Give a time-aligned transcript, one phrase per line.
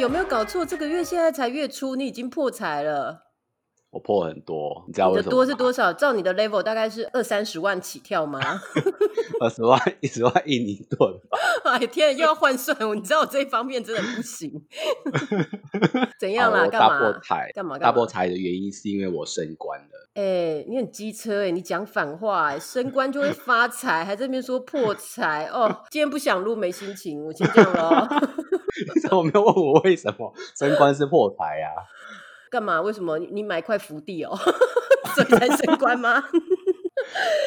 [0.00, 0.64] 有没有搞错？
[0.64, 3.26] 这个月现在才月初，你已经破财了。
[3.90, 5.92] 我破很多，你知道我的为什么吗多是多少？
[5.92, 8.40] 照你的 level 大概是二三十万起跳吗？
[9.40, 11.38] 二十万、一十万印尼盾吧。
[11.70, 14.64] 哎天，又要换算，你知道我这一方面真的不行。
[16.18, 16.66] 怎样啦？
[16.68, 17.20] 干嘛大破？
[17.20, 17.78] 财，干嘛？
[17.78, 17.92] 大？
[17.92, 19.99] 破财的原因是因为我升官了。
[20.14, 25.84] 哎、你很机车哎、你讲反话哎、升官就会发财，还在那边说破财哦。
[25.90, 28.06] 今天不想录，没心情，我先这样喽。
[28.94, 31.68] 你怎么没有问我为什么升官是破财呀、
[32.50, 32.80] 干嘛？
[32.80, 34.36] 为什么你你买块福地哦，
[35.14, 36.22] 所以才升官吗？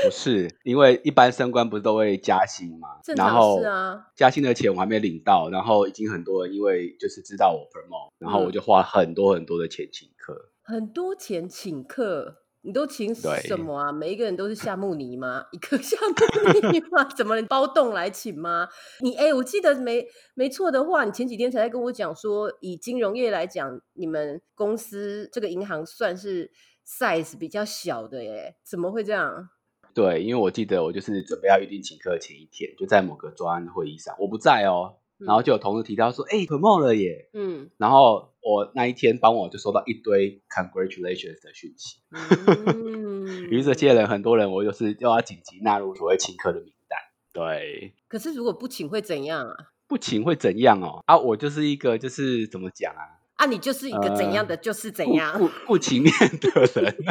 [0.03, 2.88] 不是，因为一般升官不是都会加薪吗？
[3.03, 10.49] 正常然后是啊加薪的钱我还没领到，然后已经很多人因为就是知道我 promote，然后我嗯就花很多很多的钱请客。
[10.63, 13.92] 很多钱请客，你都请什么啊？
[13.92, 15.45] 每一个人都是夏目尼吗？
[15.52, 17.03] 一个 夏目尼吗？
[17.16, 18.67] 怎么包栋来请吗？
[19.02, 26.52] 你哎、我记得没没错的话，你前几天才在跟我讲说，以金融业来讲，你们公司这个银行算是
[26.88, 28.56] size 比较小的耶？
[28.64, 29.50] 怎么会这样？
[29.94, 37.29] 对，因为我记得我就是准备要预定请客的前一天，就在某个专案会议上，我不在哦，然后就有同事提到说，哎、t e 了耶。
[37.33, 46.99] 嗯然后我那一天帮我就收到一堆 congratulations 的讯息，嗯，于是这些人很多人我就是又要紧急纳入所谓请客的名单。
[47.31, 49.55] 对，可是如果不请会怎样啊？
[49.88, 51.01] 不请会怎样哦？
[51.05, 55.38] 啊，我就是一个就是怎么讲啊，啊，你就是一个怎样的，就是怎不样。
[55.38, 56.95] 不不情面的人。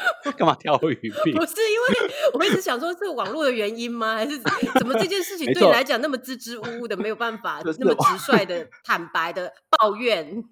[0.36, 1.32] 干嘛跳鱼币？
[1.34, 4.14] 不是因为我一直想说是网络的原因吗？
[4.16, 4.38] 还是
[4.78, 10.44] 怎么这件事情对你来讲那么支支吾吾的，没有办法那么直率的、坦白的抱怨？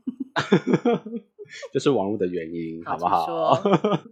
[1.73, 3.27] 就是网络的原因，好好不好？
[3.27, 3.55] 说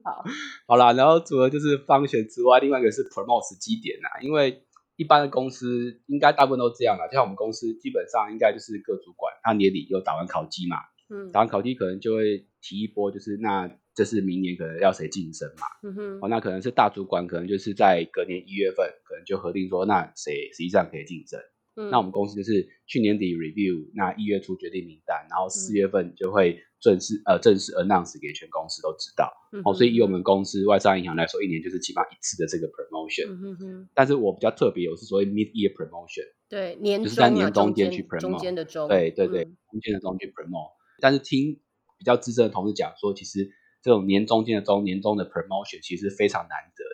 [0.04, 0.24] 好，
[0.66, 4.62] 好啦，然后除了就是方选之外，另外一个是 promote 时机点啊，因为
[4.96, 10.76] 一般的公司应该大部分都这样啦，就像我们公司基本上应该就是各主管他年底有打完考绩嘛，
[11.08, 21.38] 嗯打完考绩可能就会提一波，就是那这是明年可能要谁晋升嘛，嗯哼哦，那可能是大主管可能就是在隔年一月份可能就核定说那谁实际上可以晋升。
[21.74, 29.32] 嗯那我们公司就是去年底 review，那一月初决定名单，然后四嗯月份就会正式、呃正式 announce 给全公司都知道。
[29.52, 33.26] 嗯哦，所以以我哼们公司外商银行来说，一年就是起码一次的这个 promotion。
[33.32, 40.72] 嗯哼哼，但是我比较特别，我是所谓 mid year promotion，对年就是在年中中间间去 promote 中间的中，对对对，嗯中间的中去 promote。
[41.00, 41.58] 但是听
[41.98, 43.48] 比较资深的同事讲说，其实
[43.82, 46.84] 这种年中间的中年中的 promotion 其实非常难得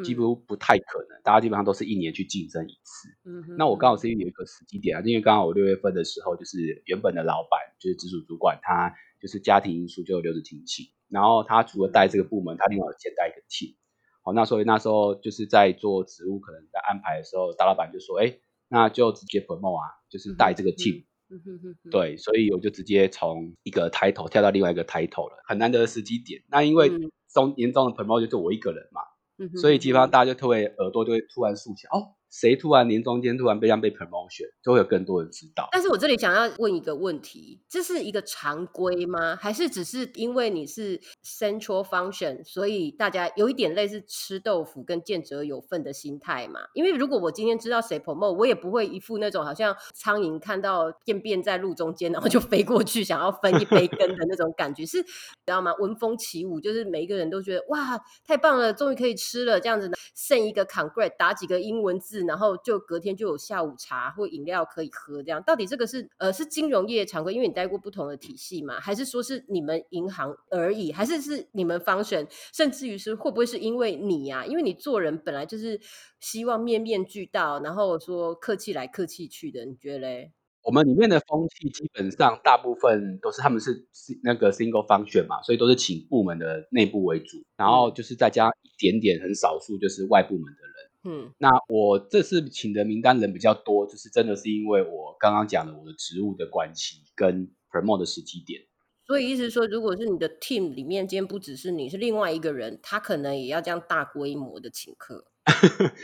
[0.00, 3.08] 的，几嗯乎不太可能，大家基本上都是一年去竞争一次。
[3.24, 13.76] 嗯那我刚好哼是有一个时机点啊，因为刚好我六月份的时候，就是原本的老板就是直属主管，他就是家庭因素就留职停薪，然后他除了带这个部门，他另外有兼带一个 team。
[14.22, 21.00] 好，那所以那时候就是在做职务可能在安排的时候，大老板就说，哎，那就直接 promote 啊，就是带这个 team。
[21.00, 26.42] 嗯哼哼哼，对，所以我就直接从一个 title 跳到另外一个 title 了，很难得的时机点。
[26.48, 27.10] 那因为嗯。
[27.34, 29.02] 中年终的 promote 就我一个人嘛，
[29.36, 35.68] 嗯所以基本上大家就特别耳朵就会突然竖起来，哦，谁突然年中间突然被让被 promotion，就会有更多人知道。
[35.72, 39.36] 但是我这里想要问一个问题，这是一个常规吗？
[39.36, 46.60] 还是只是因为你是 central function，所以大家有一点类似吃豆腐跟见者有份的心态嘛？
[46.74, 55.10] 因为如果我今天知道谁 promote，我也不会一副那种好像苍蝇看到便便在路中间，然后就飞过去想要分一杯羹的那种感觉，是知
[55.46, 55.72] 道吗？
[55.78, 75.80] 闻风起舞，就是每一个人都觉得哇，太棒了，终于可以吃了，这样子呢，剩一个 congrat，打几个英文字，然后就隔天就有下午茶或饮料可以喝，这样到底这个是呃是金融业常规，因为你待过不同的体系嘛，还是说是你们银行而已，还是是你们方选，甚至于是会不会是因为你呀、因为你做人本来就是
[76.20, 80.32] 希望面面俱到，然后说客气来客气去的，你觉得嘞？
[80.62, 90.75] 我们里面的风气基本上大部分都是他们是是那个 single function 嘛，所以都是请部门的内部为主，然后就是再加一点点很少数就是外部门的人。
[91.06, 98.62] 嗯那我这次请的名单人比较多，就是真的是因为我刚刚讲的我的职务的关系跟 promote 的时机点。
[99.06, 105.24] 所以意思说，如果是你的 team 里面，今天不只是你，是另外一个人，他可能也要这样大规模的请客，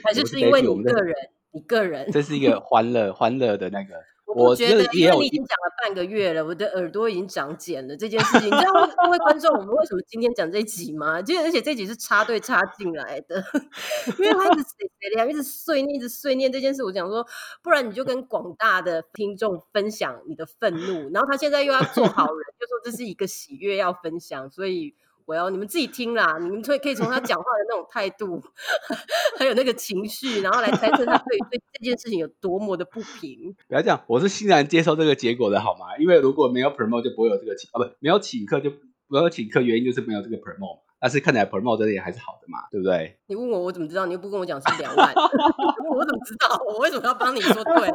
[0.04, 1.14] 还是我是是因为你个人，
[1.50, 2.12] 你个人？
[2.12, 3.94] 这是一个欢乐欢乐的那个，
[4.34, 7.96] 我觉得，因为你已经讲了半个月了，我的耳朵已经长茧了。
[7.96, 11.20] 这件事情，你知道各位 观众，我们为什么今天讲这一集吗？
[11.23, 13.44] 就而且这一集是插队插进来的，
[14.19, 16.82] 因为他一直谁谁凉，一直碎念，一直碎念这件事。
[16.82, 17.26] 我讲说，
[17.62, 24.94] 不然你就跟广大的听众分享你的愤怒，然后他现在又要做好人，就说这是一个喜悦要分享，所以。
[25.32, 28.43] 我回哦，你们自己听啦，你们可以可以从他讲话的那种态度，
[29.38, 33.55] 还有那个情绪，然后来猜测他对对这件事情有多么的不平。
[33.67, 35.96] 不要这样，我是欣然接受这个结果的好吗？
[35.99, 38.70] 因为如果没有 promote 就不会有这个请啊，不没有请客就
[39.08, 40.81] 没有请客，原因就是没有这个 promote。
[41.00, 43.19] 但是看起来 promote 这里还是好的嘛，对不对？
[43.26, 44.06] 你问我，我怎么知道？
[44.06, 45.12] 你又不跟我讲是两万，
[45.90, 46.62] 我怎么知道？
[46.69, 47.90] 我为什么要帮你说对？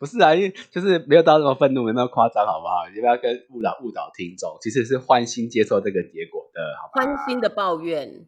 [0.00, 2.88] 不是啊，因为就是没有到那么愤怒，没那么夸张，好不好？
[2.92, 8.26] 你不要跟误导误导听众，其实是欢欣接受这个结果的，好欢心的抱怨，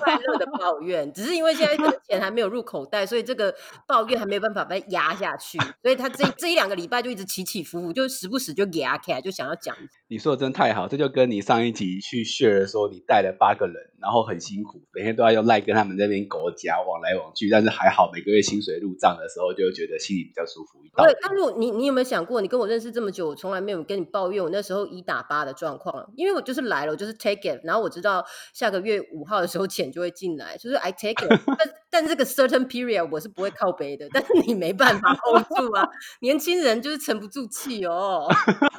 [0.00, 3.54] 快乐的抱怨， 只是因为现在这个钱还没有入口袋，所以这个
[3.86, 9.74] 抱怨还没有办法被压下去，所以他这 这一两个礼拜就一直起起伏伏，就时不时就压起来，就想要讲。
[10.08, 20.94] 你说的真太好，这就跟你上一集去 share 说你带了八个人，然后很辛苦，每天都要用赖跟他们那边狗夹往来往去，但是还好每个月薪水入账的时候，就觉得心里比较舒服一点。
[20.96, 35.88] 对，但是你你有没有想过，你跟我认识这么久，我从来没有跟你抱怨我那时候一打八的状况，因为我就是来了，我就是 take it，然后我知道下个月五号的时候钱就会进来，就是 I take it，但但这个 certain period 我是不会靠背的，但是你没办法 hold 住啊，
[36.20, 38.28] 年轻人就是沉不住气哦。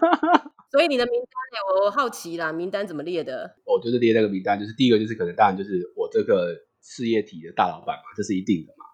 [0.72, 1.84] 所以你的名单呢？
[1.84, 3.56] 我好奇啦，名单怎么列的？
[3.66, 8.86] 我就是列那个名单，就是第一个就是可能当然就是我这个事业体的大老板嘛，这是一定的嘛。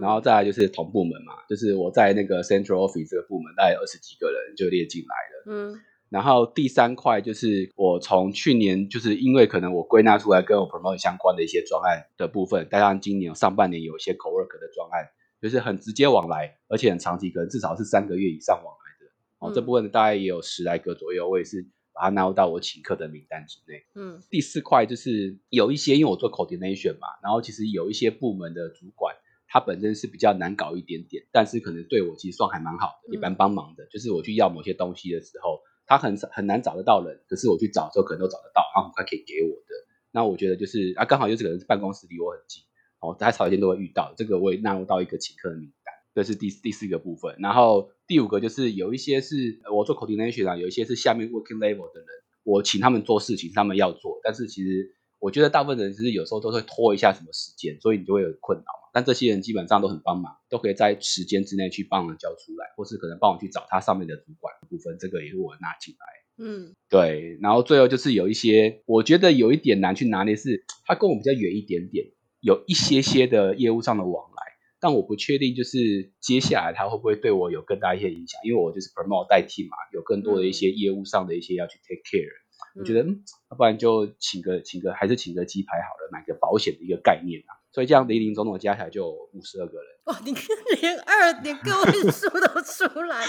[0.00, 5.44] 然后再来就是同部门嘛，就是我在那个 Central Office 这个部门，大概二十几个人就列进来了。
[5.46, 5.80] 嗯。
[6.10, 15.08] 然后第三块就是我从去年就是因为可能我归纳出来跟我 promote 相关的一些专案的部分，加上今年上半年有一些 co work 的专案，
[15.40, 19.12] 就是很直接往来，而且很长期，可能至少是三个月以上往来的。
[19.38, 21.64] 哦，这部分大概也有十来个左右，我也是
[21.94, 23.84] 把它纳入到我请客的名单之内。
[23.94, 29.14] 嗯，第四块就是有一些，因为我做 coordination 嘛，然后其实有一些部门的主管，
[29.46, 33.86] 他本身是比较难搞一点点，但是可能对我其实算还蛮好的，一般帮忙的。
[33.86, 35.60] 就是我去要某些东西的时候，
[35.90, 39.74] 他很很难找得到人，可是我去找的时候可能都找得到，然后很快可以给我的。
[40.12, 42.62] 那我觉得就是啊，刚好就是可能办公室离我很近，
[43.00, 45.92] 哦，大家朝一天都会遇到，这个我也纳入到一个请客的名单。
[46.14, 52.08] 这是第第四个部分，然后第五个就是有一些是我做 coordination 啊，有一些是下面 working level 的人，
[52.44, 58.90] 我请他们做事情，他们要做，但是其实我觉得大部分人其实有时候都会拖一下什么时间，所以你就会有困扰嘛。
[58.92, 66.44] 但这些人基本上都很帮忙，都可以在时间之内去帮忙交出来，或是可能帮我去找他上面的主管部分，这个也是我拿进来。
[66.44, 67.38] 嗯，对。
[67.42, 72.06] 然后最后就是有一些我觉得有一点难去拿捏，是他跟我比较远一点点，
[72.40, 74.40] 有一些些的业务上的往来。
[74.82, 82.32] 但我不确定，就是接下来他会不会对我有更大一些影响，因为我就是 promote 代替嘛，有更多的一些业务上的一些要去 take care。
[82.74, 83.08] 我觉得，
[83.50, 87.58] 要不然就请个请个，还是请个鸡排好了，买个保险的一个概念啊。
[87.72, 89.86] 所以这样零零总总加起来就五十二个人。
[90.04, 90.34] 哇，你
[90.80, 93.24] 连二连个位数都出来，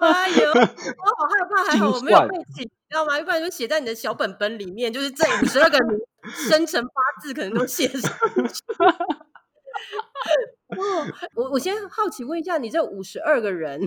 [0.00, 3.18] 哎呦，我好害怕，还好我没有背景，知道吗？
[3.18, 8.62] 要不然就写在你的小本本里面，就是这五十二个名生辰八字可能都写上去。
[11.34, 13.80] 我我先好奇问一下，你这五十二个人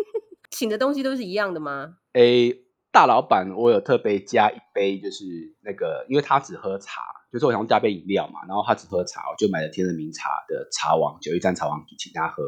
[0.48, 2.62] 请的东西都是一样的吗？A
[2.96, 5.26] 大老板，我有特别加一杯，就是
[5.62, 12.42] 那个，因为他只喝茶，就是我想加杯饮料嘛，然后他只喝茶，我就买了天人茗茶的茶王九一站茶王请他喝。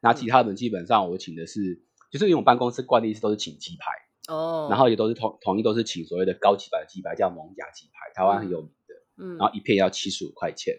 [0.00, 10.74] 那其他人基本上我请的是，就是因为我办公室惯例是都是请鸡排哦，然后也都是统统一都是请所谓的高级版的鸡排，叫蒙甲鸡排，台湾很有名的，嗯，然后一片要七十五块钱，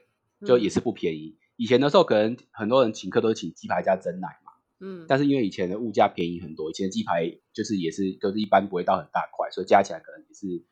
[0.45, 1.37] 就也是不便宜。
[1.55, 4.42] 以前的时候，可能很多人请客都是请鸡排加蒸奶嘛，
[4.85, 10.65] 嗯，但是因为以前的物价便宜很多，以前的鸡排就是也是都是一般不会到很大块，所以加起来可能也是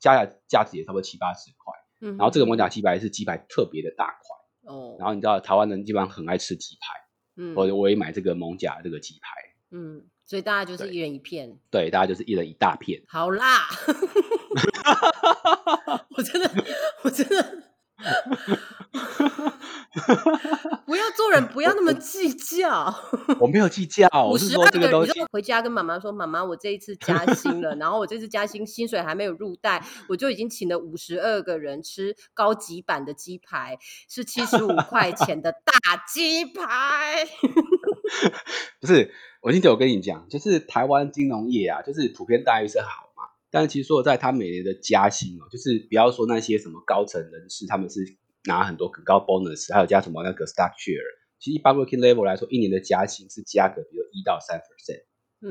[0.00, 9.28] 加起来价值也差不多七八十块，嗯，然后这个蒙甲鸡排是鸡排特别的大块，哦，然后你知道台湾人基本上很爱吃鸡排，嗯，我我也买这个蒙甲这个鸡排，
[9.70, 13.68] 嗯，所以大家就是一人一片，对，大家就是一人一大片，好辣，
[16.16, 16.50] 我真的，
[17.04, 17.69] 我真的。
[20.86, 22.94] 不要做人，不要那么计较。
[23.38, 25.12] 我没有计较， 我是说这个东西。
[25.32, 33.78] 回家跟妈妈说：“妈妈，我这一次加薪了，然后我这次加薪，薪水还没有入袋，我就已经请了五十二个人吃高级版的鸡排，
[34.08, 35.62] 是七十五块钱的大
[36.08, 37.26] 鸡排。
[38.80, 43.09] ”不是，我今天我跟你讲，就是台湾金融业啊，就是普遍待遇是好。
[43.50, 48.00] 但是其实说在他每年的加薪哦，就是不要说那些什么高层人士，他们是
[48.44, 51.02] 拿很多很高 bonus，还有加什么那个 stock share。
[51.38, 55.04] 其实一般 working level 来说，一年的加薪是加个比如一到三 percent。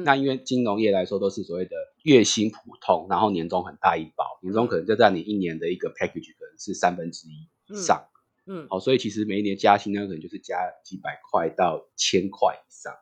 [0.05, 1.71] 那因为金融业来说都是所谓的
[2.03, 8.05] 月薪普通，然后年终很大一包，年终可能就在你一年的一个 package 可能是三分之一以上。
[8.45, 12.93] 嗯，好，所以其实每一年加薪呢，可能就是加几百块到千块以上。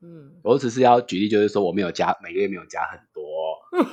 [0.00, 3.07] 嗯，我只是要举例，就是说我没有加，每个月没有加很多。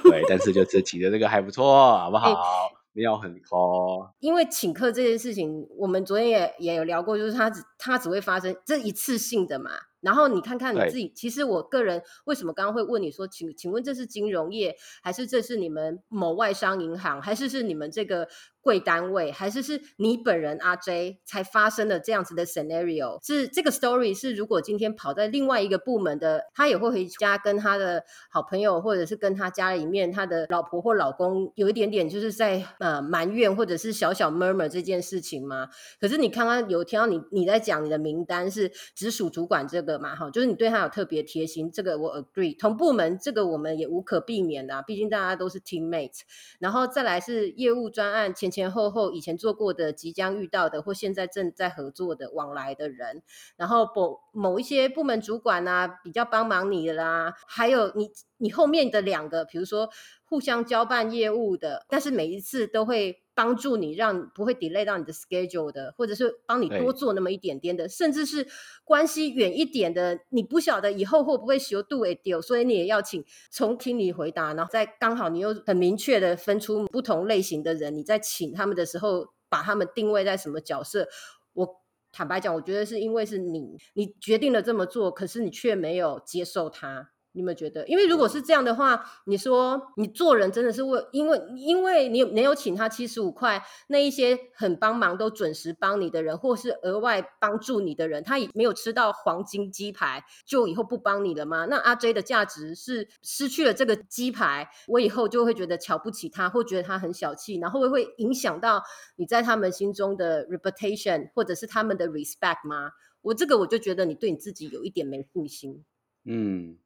[0.04, 2.72] 对，但是就是请的这个还不错，好不好？
[2.94, 4.14] 没有很高。
[4.20, 9.72] 因为请客这件事情，我们昨天也也有聊过，就是它只它只会发生这一次性的嘛。
[10.00, 18.28] 然后你看看你自己，其实我个人为什么刚刚会问你说，请请问这是金融业，还是这是你们某外商银行，还是是你们这个？
[18.66, 23.24] 贵单位还是是你本人阿 J 才发生的这样子的 scenario？
[23.24, 35.70] 是这个 story 是如果今天跑在另外一个部门的，他也会回家跟他的好朋友，或者是跟他家里面他的老婆或老公有一点点就是在呃埋怨或者是小小 murmur 这件事情吗？
[36.02, 40.16] 可是你刚刚有听到你你在讲你的名单是直属主管这个嘛？
[40.16, 42.58] 哈，就是你对他有特别贴心，这个我 agree。
[42.58, 46.22] 同部门这个我们也无可避免的，毕竟大家都是 teammate。
[46.58, 48.55] 然后再来是业务专案前。
[48.56, 53.22] 前后后以前做过的、即将遇到的或现在正在合作的往来的人，
[53.58, 59.90] 然后某某一些部门主管啊，比较帮忙你的啦，还有你你后面的两个，比如说
[60.24, 63.25] 互相交办业务的，但是每一次都会。
[63.36, 68.48] 帮助你让不会 delay 到你的 schedule 的，或者是帮你多做那么一点点的，甚至是
[68.86, 81.08] 关系远一点的，你不晓得以后会不会修 do it deal，所以你也要请从听你回答，然后再刚好你又很明确的分出不同类型的人，你在请他们的时候，把他们定位在什么角色？
[81.54, 81.82] 我
[82.14, 87.12] 坦白讲，我觉得是因为是你，你决定了这么做，可是你却没有接受他。
[87.36, 87.86] 你有没有觉得？
[87.86, 101.66] 因为如果是这样的话，你说你做人真的是为，因为因为你没有请他七十五块，那一些很帮忙都准时帮你的人，或是额外帮助你的人，他也没有吃到黄金鸡排，就以后不帮你了吗？
[101.66, 108.82] 那阿 J 的价值是失去了这个鸡排，我以后就会觉得瞧不起他，或觉得他很小气，然后会会影响到
[109.18, 112.92] 你在他们心中的 reputation，或者是他们的 respect 吗？
[113.22, 115.84] 我这个我就觉得你对你自己有一点没信心。
[116.24, 116.78] 嗯。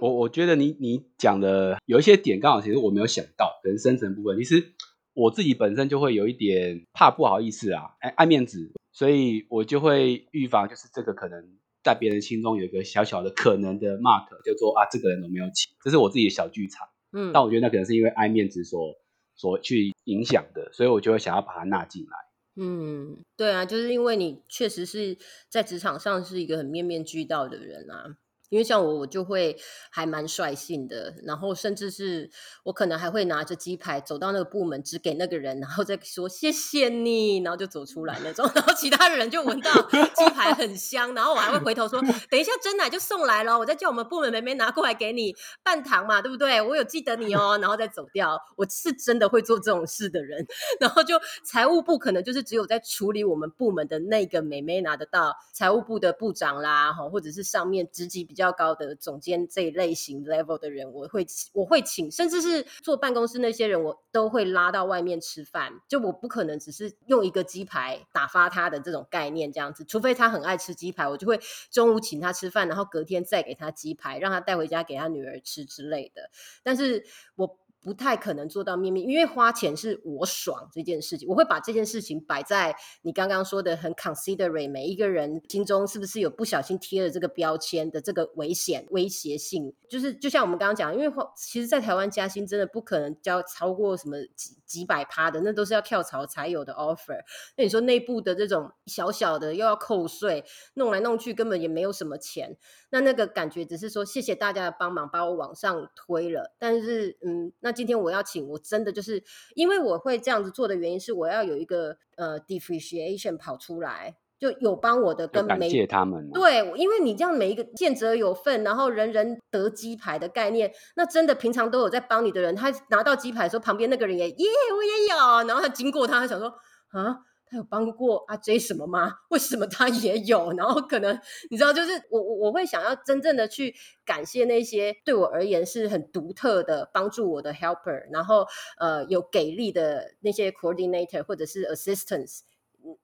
[0.00, 4.36] 我我觉得你你讲的有一些点刚好，其实我没有想到，可能深层部分。
[4.38, 4.72] 其实
[5.14, 16.88] 我自己本身就会有一点怕不好意思啊，爱爱面子，所以我就会预防，就是这个可能在别人心中有一个小小的可能的 mark，就说啊，这个人都没有请，这是我自己的小剧场。
[17.12, 18.96] 嗯，但我觉得那可能是因为爱面子所
[19.36, 22.10] 所去影响的，所以我就会想要把它纳进来。
[22.56, 25.16] 嗯，对啊，就是因为你确实是
[25.48, 28.16] 在职场上是一个很面面俱到的人啊。
[28.50, 29.56] 因为像我，我就会
[29.90, 32.30] 还蛮率性的，然后甚至是
[32.64, 38.48] 我可能还会拿着鸡排走到那个部门，只给那个人，然后再说谢谢你，然后就走出来那种。
[38.54, 39.70] 然后其他的人就闻到
[40.14, 46.60] 鸡排很香，然后我还会回头说，等一下真奶就送来了，我再叫我们部门妹妹拿过来给你半糖嘛，对不对？
[46.60, 48.40] 我有记得你哦，然后再走掉。
[48.56, 50.46] 我是真的会做这种事的人。
[50.78, 58.54] 然后就财务部可能就是只有在处理我们部门的那个妹妹拿得到，财务部的部长啦，哈，或者是上面职级比较。
[58.54, 65.72] 高的总监这一类型 level 的人，我会我会请，甚至是坐办公室那些人，我都会拉到外面吃饭。
[65.88, 76.30] 就我不可能只是用一个鸡排打发他的这种概念这样子，除非他很爱吃鸡排，我就会中午请他吃饭，然后隔天再给他鸡排，让他带回家给他女儿吃之类的。
[76.62, 77.58] 但是我。
[77.84, 97.20] 不太可能做到面面，因为花钱是我爽这件事情，我会把这件事情摆在你刚刚说的很 considerate 每一个人心中是不是有不小心贴了这个标签的这个危险威胁性，就是就像我们刚刚讲，因为其实，在台湾加薪真的不可能交超过什么几几百趴的，那都是要跳槽才有的 offer。
[97.56, 100.42] 那你说内部的这种小小的又要扣税，
[100.74, 102.56] 弄来弄去根本也没有什么钱，
[102.94, 107.74] 那那个感觉只是说谢谢大家的帮忙，把我往上推了，但是嗯那。
[107.74, 109.20] 今天我要请，我真的就是
[109.56, 116.30] 因为我会这样子做的原因是，我要有一个呃 depreciation 跑出来，就有帮我的跟感谢他们。
[116.30, 126.48] 对，因为你这样每一个见者有份，然后人人得鸡排的概念，那真的平常都有在帮你的人，他拿到鸡排的时候，旁边那个人也耶，我也有，然后他经过他，他想说
[126.90, 127.18] 啊。
[127.46, 129.12] 他有帮过阿 J 什么吗？
[129.28, 130.52] 为什么他也有？
[130.52, 131.18] 然后可能
[131.50, 133.74] 你知道，就是我我我会想要真正的去
[134.04, 138.46] 感谢那些对我而言是很独特的帮助我的 helper，然后
[138.78, 142.40] 呃有给力的那些 coordinator 或者是 assistants。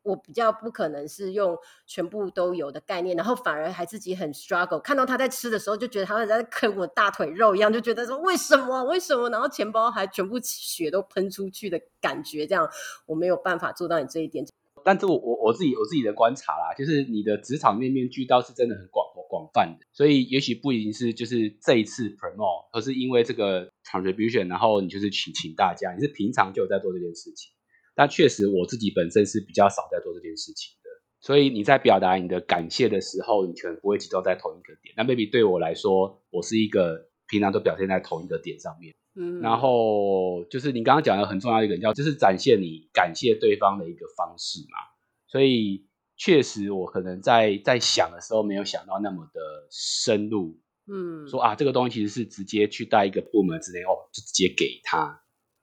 [0.03, 1.57] 我比较不可能是用
[1.87, 4.79] 全部都有的概念，然后反而还自己很 struggle。
[4.79, 9.31] 看到他在吃的时候，就觉得他在啃我大腿肉一样，就觉得说为什么为什么？
[9.31, 12.69] 然后钱包还全部血都喷出去的感觉，这样
[13.07, 14.45] 我没有办法做到你这一点。
[14.83, 27.53] 但是我我我自己我自己的观察啦，就是你的职场面面俱到是真的很广广泛的，所以也许不一定是就是这一次 promo，而是因为这个 contribution，然后你就是请请大家，你是平常就有在做这件事情。
[28.00, 30.88] 但确实，我自己本身是比较少在做这件事情的，
[31.21, 34.95] 所以你在表达你的感谢的时候，你可能不会集中在同一个点。
[34.97, 38.95] 那 maybe 对我来说，我是一个平常都表现在同一个点上面。
[39.16, 44.78] 嗯，然后就是你刚刚讲的很重要一个叫，就是展现你感谢对方的一个方式嘛。
[45.26, 45.85] 所以
[46.16, 49.40] 确实我可能在在想的时候没有想到那么的
[49.71, 50.59] 深入，
[50.90, 55.21] 嗯，说啊这个东西其实是直接去带一个部门之内哦，就直接给他。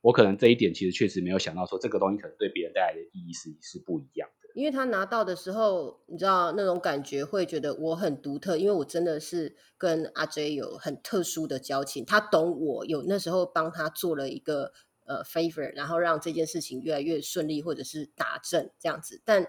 [0.08, 4.48] 我可能这一点其实确实没有想到，说这个东西可能对别人带来的意义是是不一样的。
[4.56, 14.72] 因为他拿到的时候，你知道那种感觉会觉得我很独特，因为我真的是跟阿 J 有很特殊的交情，他懂我，有那时候帮他做了一个
[15.06, 19.22] 呃 favor，然后让这件事情越来越顺利，或者是打正这样子。
[19.26, 19.46] 但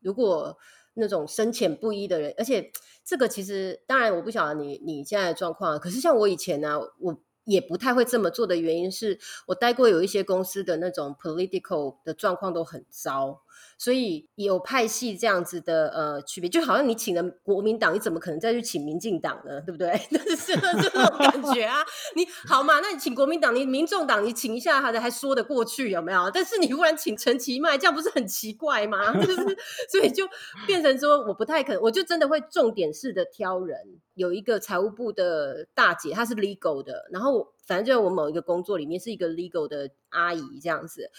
[0.00, 0.58] 如果
[0.94, 2.72] 那种深浅不一的人，而且
[3.04, 7.22] 这个其实当然我不晓得你你现在的状况，可是像我以前呢，我。
[7.44, 13.42] 也不太会这么做的原因是我待过有一些公司的那种 political 的状况都很糟。
[13.78, 19.60] 所以有派系这样子的呃区别，就好像你请了国民党，你怎么可能再去请民进党呢？
[19.62, 19.96] 对不对？
[20.36, 21.78] 是这种感觉啊。
[22.14, 22.80] 你好嘛？
[22.80, 26.30] 那你请国民党，你民众党，你请一下他的还说得过去，有没有？
[26.30, 29.12] 但是你忽然请陈其迈，这样不是很奇怪吗？
[29.90, 30.28] 所以就
[30.66, 33.78] 变成说，我不太可，我就真的会重点式的挑人。
[34.14, 41.10] 有一个财务部的大姐，她是 legal 的，然后反正就我某一个工作里面是一个 legal 的阿姨这样子。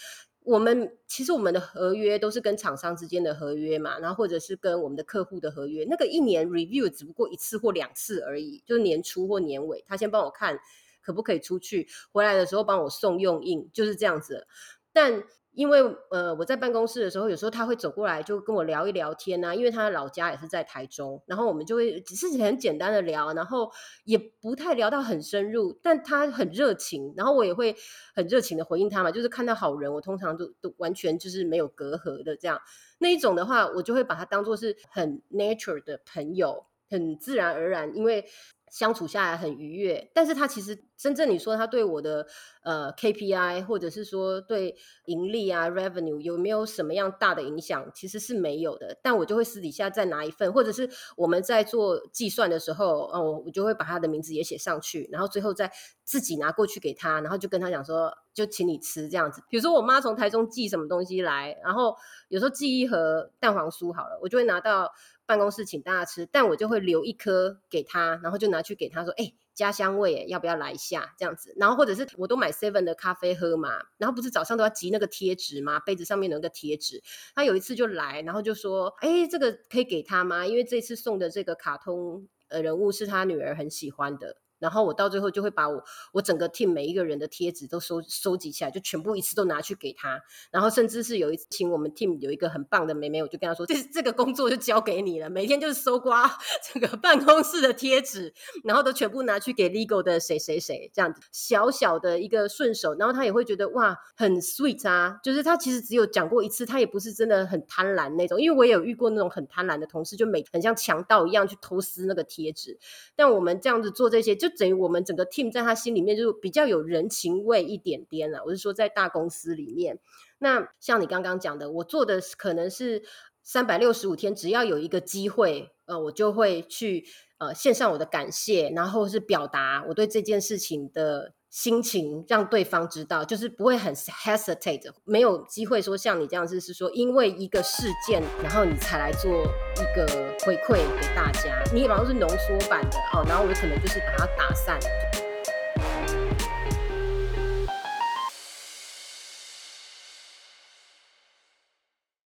[0.44, 10.58] 我们其实我们的合约都是跟厂商之间的合约嘛，然后或者是跟我们的客户的合约，那个一年 review 只不过一次或两次而已，就是年初或年尾，他先帮我看
[11.00, 14.46] 可不可以出去，回来的时候帮我送用印，就是这样子，
[14.92, 15.24] 但。
[15.54, 15.80] 因为
[16.10, 19.54] 呃，我在办公室的时候，有时候他会走过来就跟我聊一聊天呐。
[19.54, 23.70] 因为他的老家也是在台中，然后我们就会只是很简单的聊，然后
[24.04, 25.78] 也不太聊到很深入。
[25.82, 27.76] 但他很热情，然后我也会
[28.14, 29.10] 很热情的回应他嘛。
[29.10, 32.58] 就是看到好人，我通常都都完全就是没有隔阂的这样。
[32.98, 38.24] 那一种的话，我就会把他当做是很 nature 的朋友，很自然而然，因为。
[38.72, 42.26] 相处下来很愉悦，但是他其实真正你说他对我的
[42.62, 48.98] 呃 KPI 或者是说对盈利啊 revenue 有没有什么样大的影响，其实是没有的。
[49.02, 55.70] 但我就会私底下再拿一份，或者是我们在做计算的时候，哦，我就会把他的名字也写上去，然后最后再
[56.02, 59.42] 自己拿过去给他，然后就跟他讲说，就请你吃这样子。
[59.50, 61.94] 比如说我妈从台中寄什么东西来，然后
[62.28, 64.90] 有时候寄一盒蛋黄酥好了，我就会拿到。
[65.26, 75.80] 办公室请大家吃，但我就会留一颗给他，然后就拿去给他说：“哎，家乡味，要不要来一下？”这样子，然后或者是我都买 seven 的咖啡喝嘛，然后不是早上都要集那个贴纸吗？
[75.80, 77.02] 杯子上面有个贴纸。
[77.34, 80.46] 他有一次就来，然后就说：“哎，这个可以给他吗？
[80.46, 90.22] 因为这次送的这个卡通呃人物是他女儿很喜欢的。”然后我到最后就会把我我整个 team 每一个人的贴纸都收收集起来，就全部一次都拿去给他。
[90.52, 96.38] 然后甚至是有一次请我们 team 有一个很棒的妹妹，我就跟她说：“这这个工作就交给你了，每天就是搜刮
[96.72, 102.94] 这个办公室的贴纸，然后都全部拿去给 legal 的谁谁谁这样子，小小的一个顺手。
[102.94, 108.40] 然后他也会觉得哇，很 sweet 啊，就是他其实只有讲过一次，他也不是真的很贪婪那种。
[108.40, 112.78] 因为我也有遇过那种很贪婪的同事，就每很像强盗一样去偷撕那个贴纸。
[113.16, 114.51] 但我们这样子做这些就。
[114.58, 118.42] 等于我们整个 team 在他心里面就比较有人情味一点点了。
[118.44, 119.98] 我是说，在大公司里面，
[120.38, 123.02] 那像你刚刚讲的，我做的可能是
[123.42, 127.04] 三百六十五天，只要有一个机会，呃，我就会去
[127.38, 131.34] 呃献上我的感谢，然后是表达我对这件事情的。
[131.52, 140.06] 心情让对方知道，就是不会很 hesitate，没有机会说像你这样子，是说因为一个事件，然后你才来做一个
[140.46, 141.62] 回馈给大家。
[141.74, 144.80] 你好像是浓缩版的哦，然后我可能就是把它打散。